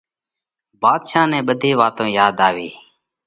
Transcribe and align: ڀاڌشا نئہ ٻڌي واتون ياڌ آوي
ڀاڌشا 0.81 1.21
نئہ 1.29 1.39
ٻڌي 1.47 1.71
واتون 1.79 2.07
ياڌ 2.17 2.35
آوي 2.47 2.69